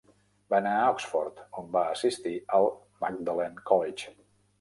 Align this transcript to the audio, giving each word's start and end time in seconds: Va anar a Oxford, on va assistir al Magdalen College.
Va 0.51 0.55
anar 0.59 0.71
a 0.77 0.85
Oxford, 0.93 1.43
on 1.61 1.67
va 1.75 1.83
assistir 1.89 2.33
al 2.61 2.65
Magdalen 3.05 3.61
College. 3.73 4.11